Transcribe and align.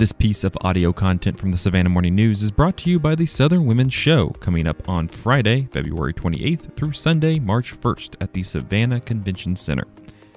This 0.00 0.12
piece 0.12 0.44
of 0.44 0.56
audio 0.62 0.94
content 0.94 1.38
from 1.38 1.52
the 1.52 1.58
Savannah 1.58 1.90
Morning 1.90 2.14
News 2.14 2.42
is 2.42 2.50
brought 2.50 2.78
to 2.78 2.88
you 2.88 2.98
by 2.98 3.14
the 3.14 3.26
Southern 3.26 3.66
Women's 3.66 3.92
Show, 3.92 4.30
coming 4.30 4.66
up 4.66 4.88
on 4.88 5.08
Friday, 5.08 5.68
February 5.74 6.14
28th 6.14 6.74
through 6.74 6.94
Sunday, 6.94 7.38
March 7.38 7.78
1st 7.78 8.14
at 8.18 8.32
the 8.32 8.42
Savannah 8.42 8.98
Convention 8.98 9.54
Center. 9.56 9.84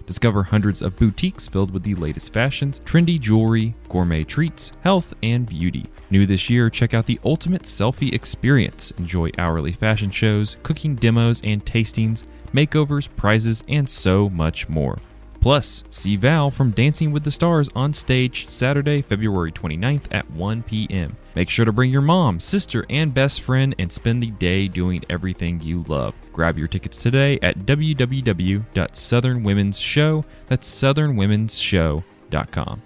Discover 0.06 0.44
hundreds 0.44 0.82
of 0.82 0.98
boutiques 0.98 1.48
filled 1.48 1.72
with 1.72 1.84
the 1.84 1.96
latest 1.96 2.34
fashions, 2.34 2.82
trendy 2.82 3.18
jewelry, 3.18 3.74
gourmet 3.88 4.26
treats, 4.26 4.74
health, 4.82 5.14
and 5.24 5.46
beauty. 5.46 5.86
New 6.10 6.26
this 6.26 6.50
year, 6.50 6.70
check 6.70 6.94
out 6.94 7.06
the 7.06 7.22
Ultimate 7.24 7.64
Selfie 7.64 8.14
Experience. 8.14 8.92
Enjoy 8.98 9.30
hourly 9.38 9.72
fashion 9.72 10.12
shows, 10.12 10.58
cooking 10.64 10.94
demos 10.94 11.40
and 11.42 11.66
tastings, 11.66 12.24
makeovers, 12.52 13.08
prizes, 13.16 13.64
and 13.70 13.90
so 13.90 14.28
much 14.28 14.68
more. 14.68 14.98
Plus, 15.44 15.84
see 15.90 16.16
Val 16.16 16.50
from 16.50 16.72
Dancing 16.72 17.12
with 17.12 17.26
the 17.26 17.32
Stars 17.32 17.70
on 17.76 17.92
stage 17.92 18.48
Saturday, 18.48 19.02
February 19.02 19.52
29th 19.52 20.06
at 20.12 20.32
1 20.32 20.64
p.m. 20.64 21.18
Make 21.36 21.50
sure 21.50 21.66
to 21.66 21.74
bring 21.74 21.92
your 21.92 22.02
mom, 22.02 22.40
sister, 22.40 22.86
and 22.90 23.14
best 23.14 23.42
friend 23.42 23.76
and 23.78 23.92
spend 23.92 24.24
the 24.24 24.32
day 24.32 24.70
doing 24.70 25.04
everything 25.10 25.60
you 25.60 25.84
love. 25.90 26.14
Grab 26.32 26.58
your 26.58 26.70
tickets 26.70 27.02
today 27.02 27.40
at 27.42 27.66
www.southernwomen'sshow. 27.66 30.26
That's 30.48 30.82
southernwomen'sshow.com. 30.82 32.82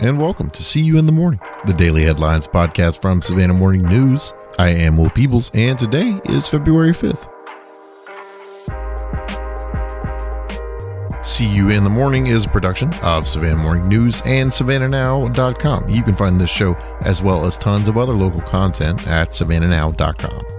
and 0.00 0.18
welcome 0.20 0.50
to 0.50 0.62
See 0.62 0.80
You 0.80 0.98
in 0.98 1.06
the 1.06 1.12
Morning, 1.12 1.40
the 1.66 1.72
daily 1.72 2.04
headlines 2.04 2.46
podcast 2.46 3.00
from 3.00 3.22
Savannah 3.22 3.54
Morning 3.54 3.82
News. 3.82 4.32
I 4.58 4.68
am 4.68 4.96
Will 4.96 5.10
Peebles 5.10 5.50
and 5.54 5.78
today 5.78 6.20
is 6.26 6.48
February 6.48 6.92
5th. 6.92 7.32
See 11.24 11.46
You 11.46 11.70
in 11.70 11.84
the 11.84 11.90
Morning 11.90 12.26
is 12.26 12.44
a 12.44 12.48
production 12.48 12.92
of 12.94 13.26
Savannah 13.26 13.56
Morning 13.56 13.88
News 13.88 14.20
and 14.24 14.50
SavannahNow.com. 14.50 15.88
You 15.88 16.02
can 16.02 16.14
find 16.14 16.40
this 16.40 16.50
show 16.50 16.74
as 17.00 17.22
well 17.22 17.46
as 17.46 17.56
tons 17.56 17.88
of 17.88 17.96
other 17.96 18.14
local 18.14 18.42
content 18.42 19.06
at 19.06 19.30
SavannahNow.com. 19.30 20.55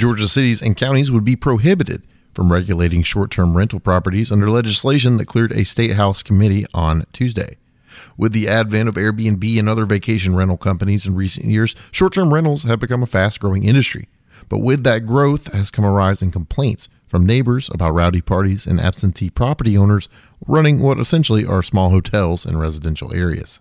Georgia 0.00 0.28
cities 0.28 0.62
and 0.62 0.78
counties 0.78 1.10
would 1.10 1.24
be 1.24 1.36
prohibited 1.36 2.02
from 2.32 2.50
regulating 2.50 3.02
short 3.02 3.30
term 3.30 3.54
rental 3.54 3.78
properties 3.78 4.32
under 4.32 4.48
legislation 4.48 5.18
that 5.18 5.26
cleared 5.26 5.52
a 5.52 5.62
state 5.62 5.92
house 5.96 6.22
committee 6.22 6.64
on 6.72 7.04
Tuesday. 7.12 7.58
With 8.16 8.32
the 8.32 8.48
advent 8.48 8.88
of 8.88 8.94
Airbnb 8.94 9.58
and 9.58 9.68
other 9.68 9.84
vacation 9.84 10.34
rental 10.34 10.56
companies 10.56 11.04
in 11.04 11.14
recent 11.14 11.44
years, 11.44 11.74
short 11.92 12.14
term 12.14 12.32
rentals 12.32 12.62
have 12.62 12.80
become 12.80 13.02
a 13.02 13.06
fast 13.06 13.40
growing 13.40 13.64
industry. 13.64 14.08
But 14.48 14.60
with 14.60 14.84
that 14.84 15.00
growth 15.00 15.52
has 15.52 15.70
come 15.70 15.84
a 15.84 15.92
rise 15.92 16.22
in 16.22 16.30
complaints 16.30 16.88
from 17.06 17.26
neighbors 17.26 17.68
about 17.70 17.92
rowdy 17.92 18.22
parties 18.22 18.66
and 18.66 18.80
absentee 18.80 19.28
property 19.28 19.76
owners 19.76 20.08
running 20.46 20.78
what 20.78 20.98
essentially 20.98 21.44
are 21.44 21.62
small 21.62 21.90
hotels 21.90 22.46
in 22.46 22.56
residential 22.56 23.12
areas. 23.12 23.60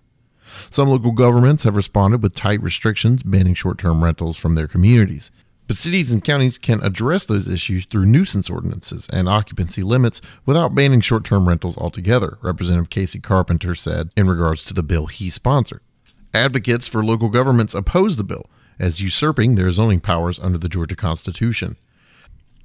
Some 0.72 0.88
local 0.88 1.12
governments 1.12 1.64
have 1.64 1.76
responded 1.76 2.24
with 2.24 2.34
tight 2.34 2.62
restrictions 2.64 3.24
banning 3.24 3.56
short 3.56 3.78
term 3.78 4.06
rentals 4.06 4.38
from 4.38 4.56
their 4.56 4.70
communities. 4.70 5.32
But 5.70 5.78
cities 5.78 6.12
and 6.12 6.24
counties 6.24 6.58
can 6.58 6.82
address 6.82 7.26
those 7.26 7.48
issues 7.48 7.86
through 7.86 8.08
nuisance 8.08 8.50
ordinances 8.50 9.08
and 9.14 9.30
occupancy 9.30 9.84
limits 9.84 10.20
without 10.44 10.74
banning 10.74 11.00
short 11.00 11.24
term 11.24 11.48
rentals 11.48 11.78
altogether, 11.78 12.40
Representative 12.42 12.90
Casey 12.90 13.20
Carpenter 13.20 13.76
said 13.76 14.10
in 14.18 14.28
regards 14.28 14.66
to 14.66 14.74
the 14.74 14.82
bill 14.82 15.06
he 15.06 15.30
sponsored. 15.30 15.82
Advocates 16.34 16.88
for 16.88 17.06
local 17.06 17.30
governments 17.30 17.76
oppose 17.76 18.18
the 18.18 18.24
bill 18.24 18.50
as 18.80 19.00
usurping 19.00 19.54
their 19.54 19.70
zoning 19.70 20.00
powers 20.00 20.40
under 20.40 20.58
the 20.58 20.70
Georgia 20.70 20.96
Constitution. 20.96 21.76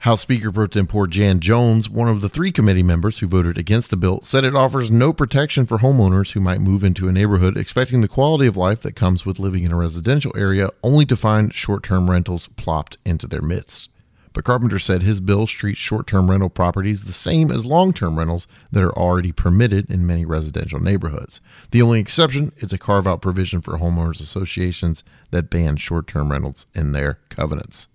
House 0.05 0.21
Speaker 0.21 0.53
Pro 0.53 0.67
Tempore 0.67 1.07
Jan 1.07 1.41
Jones, 1.41 1.89
one 1.89 2.09
of 2.09 2.21
the 2.21 2.29
three 2.29 2.53
committee 2.53 2.83
members 2.83 3.21
who 3.21 3.27
voted 3.27 3.57
against 3.57 3.89
the 3.89 3.97
bill, 3.97 4.21
said 4.23 4.45
it 4.45 4.55
offers 4.55 4.91
no 4.91 5.15
protection 5.15 5.65
for 5.65 5.79
homeowners 5.79 6.33
who 6.33 6.41
might 6.41 6.61
move 6.61 6.85
into 6.85 7.09
a 7.09 7.13
neighborhood 7.13 7.57
expecting 7.57 8.03
the 8.03 8.07
quality 8.07 8.47
of 8.47 8.55
life 8.55 8.83
that 8.83 8.95
comes 8.95 9.25
with 9.25 9.39
living 9.39 9.65
in 9.65 9.73
a 9.73 9.77
residential 9.77 10.31
area, 10.37 10.69
only 10.83 11.07
to 11.07 11.17
find 11.17 11.55
short 11.55 11.83
term 11.83 12.11
rentals 12.11 12.49
plopped 12.49 12.99
into 13.07 13.27
their 13.27 13.41
midst. 13.41 13.89
But 14.35 14.45
Carpenter 14.45 14.79
said 14.79 15.03
his 15.03 15.21
bill 15.21 15.47
treats 15.47 15.79
short 15.79 16.07
term 16.07 16.31
rental 16.31 16.51
properties 16.51 17.05
the 17.05 17.15
same 17.15 17.51
as 17.51 17.65
long 17.65 17.95
term 17.95 18.19
rentals 18.19 18.47
that 18.71 18.83
are 18.83 18.99
already 18.99 19.33
permitted 19.33 19.91
in 19.91 20.07
many 20.07 20.27
residential 20.27 20.81
neighborhoods. 20.81 21.41
The 21.71 21.81
only 21.81 22.01
exception 22.01 22.53
is 22.59 22.75
a 22.75 22.79
carve 22.79 23.07
out 23.07 23.23
provision 23.23 23.63
for 23.63 23.79
homeowners 23.79 24.21
associations 24.21 25.03
that 25.31 25.49
ban 25.49 25.79
short 25.79 26.07
term 26.07 26.31
rentals 26.31 26.67
in 26.75 26.93
their 26.93 27.21
covenants 27.31 27.89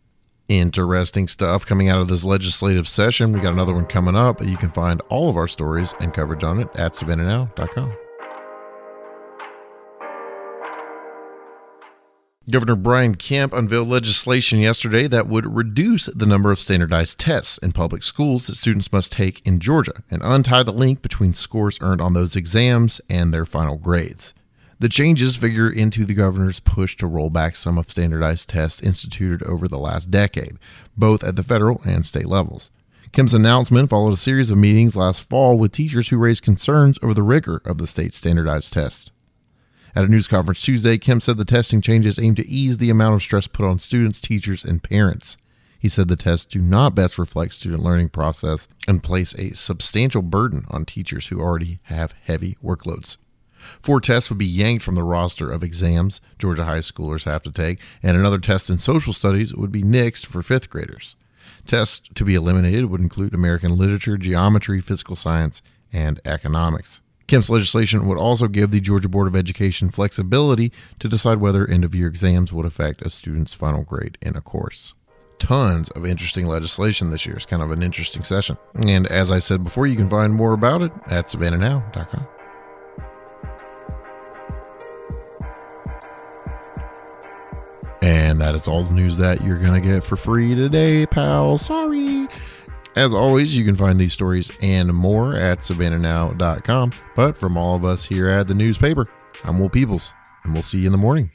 interesting 0.49 1.27
stuff 1.27 1.65
coming 1.65 1.87
out 1.87 2.01
of 2.01 2.09
this 2.09 2.23
legislative 2.23 2.87
session. 2.87 3.31
We 3.31 3.39
got 3.39 3.53
another 3.53 3.73
one 3.73 3.85
coming 3.85 4.15
up. 4.15 4.43
You 4.43 4.57
can 4.57 4.71
find 4.71 4.99
all 5.09 5.29
of 5.29 5.37
our 5.37 5.47
stories 5.47 5.93
and 6.01 6.13
coverage 6.13 6.43
on 6.43 6.59
it 6.59 6.67
at 6.75 6.93
savannahnow.com. 6.93 7.93
Governor 12.49 12.77
Brian 12.77 13.13
Kemp 13.13 13.53
unveiled 13.53 13.89
legislation 13.89 14.57
yesterday 14.57 15.07
that 15.07 15.27
would 15.27 15.55
reduce 15.55 16.07
the 16.07 16.25
number 16.25 16.51
of 16.51 16.57
standardized 16.57 17.19
tests 17.19 17.59
in 17.59 17.73
public 17.73 18.01
schools 18.01 18.47
that 18.47 18.55
students 18.55 18.91
must 18.91 19.11
take 19.11 19.45
in 19.45 19.59
Georgia 19.59 20.01
and 20.09 20.23
untie 20.23 20.63
the 20.63 20.73
link 20.73 21.03
between 21.03 21.35
scores 21.35 21.77
earned 21.79 22.01
on 22.01 22.13
those 22.13 22.35
exams 22.35 22.99
and 23.07 23.31
their 23.31 23.45
final 23.45 23.77
grades. 23.77 24.33
The 24.81 24.87
changes 24.87 25.35
figure 25.35 25.69
into 25.69 26.05
the 26.05 26.13
governor's 26.13 26.61
push 26.61 26.95
to 26.97 27.07
roll 27.07 27.29
back 27.29 27.57
some 27.57 27.77
of 27.77 27.91
standardized 27.91 28.47
tests 28.47 28.81
instituted 28.81 29.43
over 29.43 29.67
the 29.67 29.77
last 29.77 30.09
decade, 30.09 30.57
both 30.95 31.21
at 31.21 31.35
the 31.35 31.43
federal 31.43 31.81
and 31.83 32.05
state 32.05 32.27
levels. 32.27 32.71
Kemp's 33.11 33.33
announcement 33.33 33.89
followed 33.89 34.13
a 34.13 34.17
series 34.17 34.49
of 34.49 34.57
meetings 34.57 34.95
last 34.95 35.27
fall 35.27 35.57
with 35.57 35.73
teachers 35.73 36.07
who 36.07 36.17
raised 36.17 36.43
concerns 36.43 36.97
over 37.03 37.13
the 37.13 37.23
rigor 37.23 37.61
of 37.65 37.77
the 37.77 37.87
state's 37.87 38.15
standardized 38.15 38.71
tests. 38.71 39.11
At 39.97 40.05
a 40.05 40.07
news 40.07 40.29
conference 40.29 40.61
Tuesday, 40.61 40.97
Kemp 40.97 41.23
said 41.23 41.35
the 41.35 41.43
testing 41.43 41.81
changes 41.81 42.17
aim 42.17 42.35
to 42.35 42.47
ease 42.47 42.77
the 42.77 42.89
amount 42.89 43.15
of 43.15 43.21
stress 43.21 43.47
put 43.47 43.65
on 43.65 43.79
students, 43.79 44.21
teachers, 44.21 44.63
and 44.63 44.81
parents. 44.81 45.35
He 45.77 45.89
said 45.89 46.07
the 46.07 46.15
tests 46.15 46.45
do 46.45 46.59
not 46.59 46.95
best 46.95 47.17
reflect 47.17 47.53
student 47.53 47.83
learning 47.83 48.09
process 48.09 48.69
and 48.87 49.03
place 49.03 49.35
a 49.35 49.51
substantial 49.51 50.21
burden 50.21 50.65
on 50.69 50.85
teachers 50.85 51.27
who 51.27 51.41
already 51.41 51.79
have 51.83 52.13
heavy 52.23 52.55
workloads. 52.63 53.17
Four 53.81 54.01
tests 54.01 54.29
would 54.29 54.37
be 54.37 54.45
yanked 54.45 54.83
from 54.83 54.95
the 54.95 55.03
roster 55.03 55.51
of 55.51 55.63
exams 55.63 56.21
Georgia 56.37 56.65
high 56.65 56.79
schoolers 56.79 57.25
have 57.25 57.43
to 57.43 57.51
take, 57.51 57.79
and 58.01 58.17
another 58.17 58.39
test 58.39 58.69
in 58.69 58.77
social 58.77 59.13
studies 59.13 59.53
would 59.53 59.71
be 59.71 59.83
nixed 59.83 60.25
for 60.25 60.41
fifth 60.41 60.69
graders. 60.69 61.15
Tests 61.65 62.09
to 62.15 62.23
be 62.23 62.35
eliminated 62.35 62.85
would 62.85 63.01
include 63.01 63.33
American 63.33 63.77
literature, 63.77 64.17
geometry, 64.17 64.81
physical 64.81 65.15
science, 65.15 65.61
and 65.91 66.19
economics. 66.25 67.01
Kemp's 67.27 67.49
legislation 67.49 68.07
would 68.07 68.17
also 68.17 68.47
give 68.47 68.71
the 68.71 68.81
Georgia 68.81 69.07
Board 69.07 69.27
of 69.27 69.35
Education 69.35 69.91
flexibility 69.91 70.71
to 70.97 71.07
decide 71.07 71.37
whether 71.37 71.67
end 71.67 71.85
of 71.85 71.93
year 71.93 72.07
exams 72.07 72.51
would 72.51 72.65
affect 72.65 73.03
a 73.03 73.09
student's 73.09 73.53
final 73.53 73.83
grade 73.83 74.17
in 74.19 74.35
a 74.35 74.41
course. 74.41 74.95
Tons 75.37 75.89
of 75.91 76.07
interesting 76.07 76.47
legislation 76.47 77.11
this 77.11 77.27
year. 77.27 77.35
It's 77.35 77.45
kind 77.45 77.61
of 77.61 77.69
an 77.71 77.83
interesting 77.83 78.23
session. 78.23 78.57
And 78.85 79.05
as 79.07 79.31
I 79.31 79.39
said 79.39 79.63
before, 79.63 79.85
you 79.85 79.95
can 79.95 80.09
find 80.09 80.33
more 80.33 80.53
about 80.53 80.81
it 80.81 80.91
at 81.07 81.27
savannahnow.com. 81.27 82.38
And 88.01 88.39
that 88.39 88.55
is 88.55 88.67
all 88.67 88.83
the 88.83 88.93
news 88.93 89.17
that 89.17 89.43
you're 89.43 89.59
going 89.59 89.81
to 89.81 89.87
get 89.87 90.03
for 90.03 90.15
free 90.15 90.55
today, 90.55 91.05
pal. 91.05 91.57
Sorry. 91.57 92.27
As 92.95 93.13
always, 93.13 93.55
you 93.55 93.65
can 93.65 93.75
find 93.75 93.99
these 93.99 94.13
stories 94.13 94.51
and 94.61 94.93
more 94.93 95.35
at 95.35 95.59
savannahnow.com. 95.59 96.93
But 97.15 97.37
from 97.37 97.57
all 97.57 97.75
of 97.75 97.85
us 97.85 98.05
here 98.05 98.29
at 98.29 98.47
the 98.47 98.55
newspaper, 98.55 99.07
I'm 99.43 99.59
Will 99.59 99.69
Peebles, 99.69 100.13
and 100.43 100.53
we'll 100.53 100.63
see 100.63 100.79
you 100.79 100.87
in 100.87 100.91
the 100.91 100.97
morning. 100.97 101.31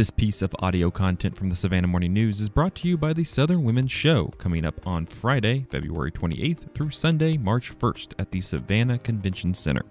This 0.00 0.08
piece 0.08 0.40
of 0.40 0.56
audio 0.60 0.90
content 0.90 1.36
from 1.36 1.50
the 1.50 1.56
Savannah 1.56 1.86
Morning 1.86 2.14
News 2.14 2.40
is 2.40 2.48
brought 2.48 2.74
to 2.76 2.88
you 2.88 2.96
by 2.96 3.12
the 3.12 3.22
Southern 3.22 3.64
Women's 3.64 3.92
Show, 3.92 4.28
coming 4.38 4.64
up 4.64 4.86
on 4.86 5.04
Friday, 5.04 5.66
February 5.70 6.10
28th 6.10 6.72
through 6.72 6.92
Sunday, 6.92 7.36
March 7.36 7.78
1st 7.78 8.14
at 8.18 8.30
the 8.30 8.40
Savannah 8.40 8.98
Convention 8.98 9.52
Center. 9.52 9.84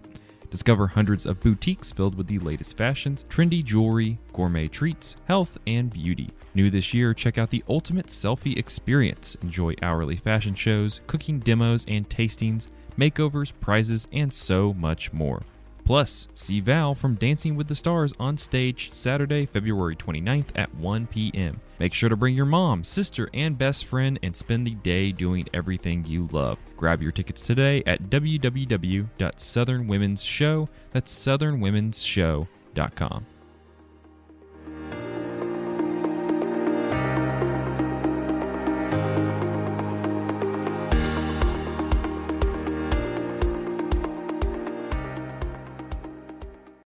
Discover 0.50 0.88
hundreds 0.88 1.28
of 1.28 1.40
boutiques 1.40 1.92
filled 1.92 2.16
with 2.16 2.26
the 2.26 2.40
latest 2.40 2.76
fashions, 2.76 3.24
trendy 3.30 3.64
jewelry, 3.64 4.18
gourmet 4.34 4.68
treats, 4.68 5.16
health, 5.26 5.60
and 5.68 5.92
beauty. 5.92 6.32
New 6.56 6.72
this 6.72 6.92
year, 6.92 7.14
check 7.14 7.38
out 7.38 7.52
the 7.52 7.64
Ultimate 7.70 8.08
Selfie 8.08 8.58
Experience. 8.58 9.38
Enjoy 9.44 9.76
hourly 9.84 10.16
fashion 10.16 10.56
shows, 10.56 11.02
cooking 11.06 11.38
demos 11.38 11.86
and 11.88 12.10
tastings, 12.10 12.66
makeovers, 12.98 13.54
prizes, 13.62 14.08
and 14.12 14.34
so 14.34 14.74
much 14.74 15.14
more. 15.14 15.40
Plus, 15.89 16.27
see 16.36 16.59
Val 16.59 16.94
from 16.94 17.15
Dancing 17.15 17.56
with 17.56 17.68
the 17.68 17.74
Stars 17.74 18.13
on 18.19 18.38
stage 18.38 18.91
Saturday, 18.94 19.47
February 19.47 19.95
29th 19.95 20.50
at 20.53 20.71
1 20.75 21.07
p.m. 21.07 21.59
Make 21.80 21.95
sure 21.95 22.09
to 22.09 22.15
bring 22.15 22.36
your 22.36 22.45
mom, 22.45 22.83
sister, 22.83 23.27
and 23.33 23.57
best 23.57 23.86
friend 23.86 24.19
and 24.21 24.38
spend 24.38 24.68
the 24.68 24.75
day 24.75 25.12
doing 25.12 25.47
everything 25.51 26.06
you 26.06 26.30
love. 26.31 26.59
Grab 26.77 27.01
your 27.01 27.12
tickets 27.12 27.44
today 27.44 27.81
at 27.88 28.03
www.southernwomen'sshow. 28.03 30.69
That's 30.91 31.25
southernwomen'sshow.com. 31.25 33.25